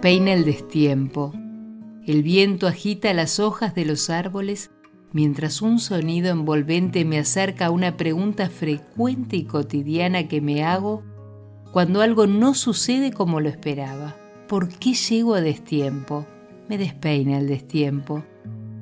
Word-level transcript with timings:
despeina 0.00 0.32
el 0.32 0.46
destiempo. 0.46 1.34
El 2.06 2.22
viento 2.22 2.66
agita 2.66 3.12
las 3.12 3.38
hojas 3.38 3.74
de 3.74 3.84
los 3.84 4.08
árboles 4.08 4.70
mientras 5.12 5.60
un 5.60 5.78
sonido 5.78 6.30
envolvente 6.30 7.04
me 7.04 7.18
acerca 7.18 7.66
a 7.66 7.70
una 7.70 7.98
pregunta 7.98 8.48
frecuente 8.48 9.36
y 9.36 9.44
cotidiana 9.44 10.26
que 10.26 10.40
me 10.40 10.64
hago 10.64 11.02
cuando 11.70 12.00
algo 12.00 12.26
no 12.26 12.54
sucede 12.54 13.12
como 13.12 13.40
lo 13.40 13.50
esperaba. 13.50 14.16
¿Por 14.48 14.70
qué 14.70 14.94
llego 14.94 15.34
a 15.34 15.42
destiempo? 15.42 16.26
Me 16.66 16.78
despeina 16.78 17.36
el 17.36 17.46
destiempo. 17.46 18.24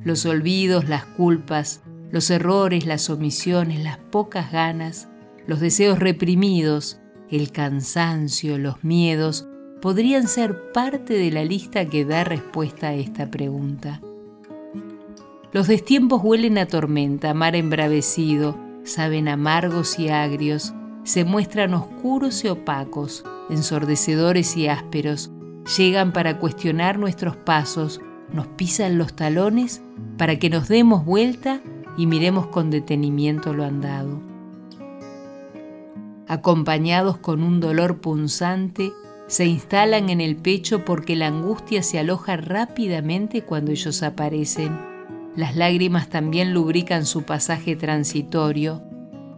Los 0.04 0.24
olvidos, 0.24 0.88
las 0.88 1.04
culpas, 1.04 1.80
los 2.12 2.30
errores, 2.30 2.86
las 2.86 3.10
omisiones, 3.10 3.82
las 3.82 3.98
pocas 3.98 4.52
ganas, 4.52 5.08
los 5.48 5.58
deseos 5.58 5.98
reprimidos, 5.98 7.00
el 7.28 7.50
cansancio, 7.50 8.56
los 8.56 8.84
miedos, 8.84 9.47
podrían 9.80 10.28
ser 10.28 10.72
parte 10.72 11.14
de 11.14 11.30
la 11.30 11.44
lista 11.44 11.86
que 11.86 12.04
da 12.04 12.24
respuesta 12.24 12.88
a 12.88 12.94
esta 12.94 13.30
pregunta. 13.30 14.00
Los 15.52 15.66
destiempos 15.66 16.20
huelen 16.22 16.58
a 16.58 16.66
tormenta, 16.66 17.32
mar 17.32 17.56
embravecido, 17.56 18.56
saben 18.84 19.28
amargos 19.28 19.98
y 19.98 20.08
agrios, 20.08 20.74
se 21.04 21.24
muestran 21.24 21.74
oscuros 21.74 22.44
y 22.44 22.48
opacos, 22.48 23.24
ensordecedores 23.48 24.56
y 24.56 24.68
ásperos, 24.68 25.30
llegan 25.76 26.12
para 26.12 26.38
cuestionar 26.38 26.98
nuestros 26.98 27.36
pasos, 27.36 28.00
nos 28.32 28.46
pisan 28.46 28.98
los 28.98 29.14
talones 29.14 29.82
para 30.18 30.38
que 30.38 30.50
nos 30.50 30.68
demos 30.68 31.04
vuelta 31.04 31.62
y 31.96 32.06
miremos 32.06 32.48
con 32.48 32.70
detenimiento 32.70 33.54
lo 33.54 33.64
andado. 33.64 34.20
Acompañados 36.26 37.16
con 37.16 37.42
un 37.42 37.58
dolor 37.58 38.02
punzante, 38.02 38.92
se 39.28 39.44
instalan 39.44 40.08
en 40.08 40.22
el 40.22 40.36
pecho 40.36 40.86
porque 40.86 41.14
la 41.14 41.26
angustia 41.26 41.82
se 41.82 41.98
aloja 41.98 42.38
rápidamente 42.38 43.42
cuando 43.42 43.70
ellos 43.70 44.02
aparecen. 44.02 44.76
Las 45.36 45.54
lágrimas 45.54 46.08
también 46.08 46.54
lubrican 46.54 47.04
su 47.04 47.24
pasaje 47.24 47.76
transitorio. 47.76 48.82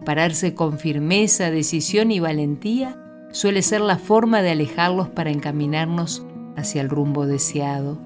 Pararse 0.04 0.54
con 0.54 0.78
firmeza, 0.78 1.50
decisión 1.50 2.12
y 2.12 2.20
valentía 2.20 2.96
suele 3.32 3.62
ser 3.62 3.80
la 3.80 3.98
forma 3.98 4.42
de 4.42 4.52
alejarlos 4.52 5.08
para 5.08 5.30
encaminarnos 5.30 6.24
hacia 6.56 6.82
el 6.82 6.88
rumbo 6.88 7.26
deseado. 7.26 7.98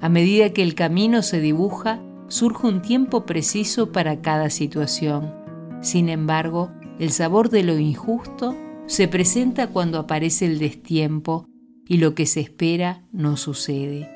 A 0.00 0.08
medida 0.08 0.50
que 0.50 0.64
el 0.64 0.74
camino 0.74 1.22
se 1.22 1.40
dibuja, 1.40 2.00
surge 2.26 2.66
un 2.66 2.82
tiempo 2.82 3.24
preciso 3.24 3.92
para 3.92 4.20
cada 4.20 4.50
situación. 4.50 5.32
Sin 5.80 6.08
embargo, 6.08 6.70
el 6.98 7.10
sabor 7.10 7.50
de 7.50 7.62
lo 7.62 7.78
injusto 7.78 8.56
se 8.90 9.06
presenta 9.06 9.68
cuando 9.68 10.00
aparece 10.00 10.46
el 10.46 10.58
destiempo 10.58 11.46
y 11.86 11.98
lo 11.98 12.16
que 12.16 12.26
se 12.26 12.40
espera 12.40 13.04
no 13.12 13.36
sucede. 13.36 14.10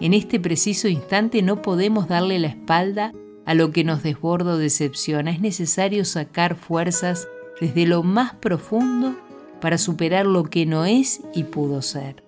En 0.00 0.14
este 0.14 0.40
preciso 0.40 0.88
instante 0.88 1.42
no 1.42 1.62
podemos 1.62 2.08
darle 2.08 2.40
la 2.40 2.48
espalda 2.48 3.12
a 3.46 3.54
lo 3.54 3.70
que 3.70 3.84
nos 3.84 4.02
desborda 4.02 4.54
o 4.54 4.58
decepciona. 4.58 5.30
Es 5.30 5.40
necesario 5.40 6.04
sacar 6.04 6.56
fuerzas 6.56 7.28
desde 7.60 7.86
lo 7.86 8.02
más 8.02 8.34
profundo 8.34 9.14
para 9.60 9.78
superar 9.78 10.26
lo 10.26 10.42
que 10.42 10.66
no 10.66 10.86
es 10.86 11.20
y 11.32 11.44
pudo 11.44 11.80
ser. 11.80 12.24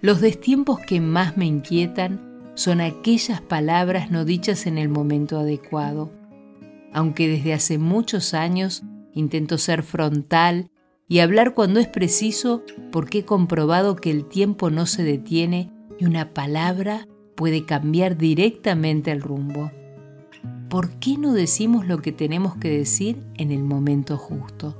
Los 0.00 0.20
destiempos 0.20 0.80
que 0.80 1.00
más 1.00 1.36
me 1.36 1.46
inquietan 1.46 2.50
son 2.54 2.80
aquellas 2.80 3.40
palabras 3.40 4.10
no 4.10 4.24
dichas 4.24 4.66
en 4.66 4.78
el 4.78 4.88
momento 4.88 5.38
adecuado. 5.38 6.10
Aunque 6.92 7.28
desde 7.28 7.54
hace 7.54 7.78
muchos 7.78 8.34
años 8.34 8.82
Intento 9.14 9.58
ser 9.58 9.82
frontal 9.82 10.70
y 11.08 11.20
hablar 11.20 11.54
cuando 11.54 11.80
es 11.80 11.86
preciso 11.86 12.62
porque 12.90 13.18
he 13.18 13.24
comprobado 13.24 13.96
que 13.96 14.10
el 14.10 14.26
tiempo 14.26 14.70
no 14.70 14.86
se 14.86 15.04
detiene 15.04 15.70
y 15.98 16.04
una 16.04 16.34
palabra 16.34 17.06
puede 17.36 17.64
cambiar 17.64 18.16
directamente 18.16 19.12
el 19.12 19.20
rumbo. 19.20 19.70
¿Por 20.68 20.90
qué 20.98 21.16
no 21.16 21.32
decimos 21.32 21.86
lo 21.86 22.02
que 22.02 22.10
tenemos 22.10 22.56
que 22.56 22.68
decir 22.68 23.22
en 23.36 23.52
el 23.52 23.62
momento 23.62 24.16
justo? 24.16 24.76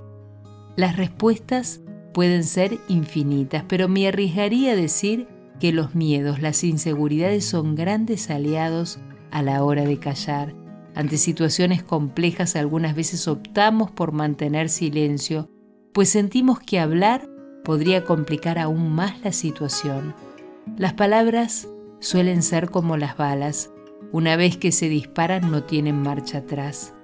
Las 0.77 0.97
respuestas 0.97 1.81
pueden 2.13 2.43
ser 2.43 2.79
infinitas, 2.89 3.65
pero 3.69 3.89
me 3.89 4.09
arriesgaría 4.09 4.73
a 4.73 4.77
decir 4.77 5.29
que 5.61 5.73
los 5.73 5.95
miedos, 5.95 6.43
las 6.43 6.65
inseguridades 6.65 7.45
son 7.45 7.77
grandes 7.77 8.29
aliados 8.31 8.99
a 9.31 9.43
la 9.43 9.63
hora 9.63 9.85
de 9.85 9.99
callar 9.99 10.64
ante 10.95 11.19
situaciones 11.19 11.83
complejas 11.83 12.57
algunas 12.57 12.95
veces 12.95 13.27
optamos 13.27 13.91
por 13.91 14.13
mantener 14.13 14.69
silencio, 14.69 15.51
pues 15.93 16.09
sentimos 16.09 16.61
que 16.61 16.79
hablar 16.79 17.29
podría 17.65 18.05
complicar 18.05 18.59
aún 18.59 18.95
más 18.95 19.21
la 19.25 19.33
situación. 19.33 20.15
Las 20.77 20.93
palabras 20.93 21.69
suelen 22.01 22.43
ser 22.43 22.71
como 22.71 22.97
las 22.97 23.17
balas, 23.17 23.71
una 24.13 24.37
vez 24.37 24.57
que 24.57 24.71
se 24.71 24.89
disparan 24.89 25.51
no 25.51 25.65
tienen 25.65 26.01
marcha 26.01 26.39
atrás. 26.39 26.95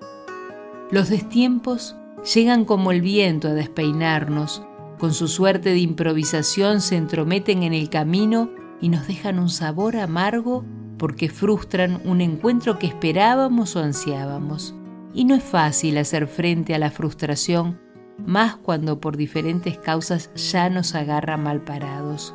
Los 0.91 1.09
destiempos 1.09 1.97
llegan 2.35 2.65
como 2.65 2.93
el 2.93 3.01
viento 3.01 3.49
a 3.49 3.55
despeinarnos, 3.55 4.63
con 4.99 5.15
su 5.15 5.29
suerte 5.29 5.71
de 5.71 5.79
improvisación 5.79 6.81
se 6.81 6.97
entrometen 6.97 7.63
en 7.63 7.73
el 7.73 7.89
camino 7.89 8.51
y 8.81 8.91
nos 8.91 9.07
dejan 9.07 9.39
un 9.39 9.49
sabor 9.49 9.97
amargo 9.97 10.65
porque 11.01 11.31
frustran 11.31 12.03
un 12.05 12.21
encuentro 12.21 12.79
que 12.79 12.87
esperábamos 12.87 13.75
o 13.75 13.81
ansiábamos. 13.81 14.75
Y 15.15 15.25
no 15.25 15.35
es 15.35 15.43
fácil 15.43 15.97
hacer 15.97 16.29
frente 16.29 16.75
a 16.75 16.79
la 16.79 16.91
frustración, 16.91 17.81
más 18.19 18.57
cuando 18.57 19.01
por 19.01 19.17
diferentes 19.17 19.79
causas 19.79 20.31
ya 20.35 20.69
nos 20.69 20.95
agarra 20.95 21.39
mal 21.39 21.63
parados. 21.63 22.35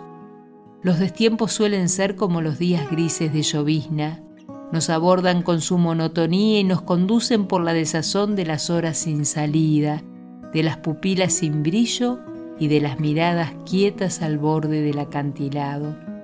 Los 0.82 0.98
destiempos 0.98 1.52
suelen 1.54 1.90
ser 1.90 2.16
como 2.16 2.42
los 2.42 2.58
días 2.58 2.90
grises 2.90 3.32
de 3.32 3.44
llovizna, 3.44 4.24
nos 4.72 4.90
abordan 4.90 5.44
con 5.44 5.62
su 5.62 5.78
monotonía 5.78 6.60
y 6.60 6.64
nos 6.64 6.82
conducen 6.82 7.46
por 7.46 7.64
la 7.64 7.74
desazón 7.74 8.36
de 8.36 8.48
las 8.48 8.72
horas 8.72 8.98
sin 8.98 9.26
salida, 9.26 10.02
de 10.54 10.64
las 10.64 10.78
pupilas 10.78 11.34
sin 11.34 11.62
brillo 11.62 12.20
y 12.58 12.68
de 12.68 12.82
las 12.82 13.00
miradas 13.00 13.54
quietas 13.64 14.24
al 14.24 14.40
borde 14.40 14.82
del 14.82 14.98
acantilado. 14.98 16.15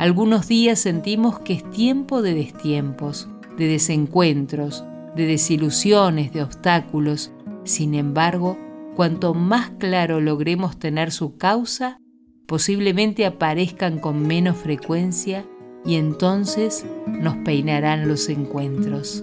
Algunos 0.00 0.48
días 0.48 0.78
sentimos 0.78 1.40
que 1.40 1.52
es 1.52 1.70
tiempo 1.72 2.22
de 2.22 2.32
destiempos, 2.32 3.28
de 3.58 3.66
desencuentros, 3.66 4.82
de 5.14 5.26
desilusiones, 5.26 6.32
de 6.32 6.42
obstáculos. 6.42 7.32
Sin 7.64 7.92
embargo, 7.92 8.56
cuanto 8.96 9.34
más 9.34 9.72
claro 9.72 10.22
logremos 10.22 10.78
tener 10.78 11.12
su 11.12 11.36
causa, 11.36 12.00
posiblemente 12.46 13.26
aparezcan 13.26 13.98
con 13.98 14.26
menos 14.26 14.56
frecuencia 14.56 15.44
y 15.84 15.96
entonces 15.96 16.86
nos 17.06 17.36
peinarán 17.44 18.08
los 18.08 18.30
encuentros. 18.30 19.22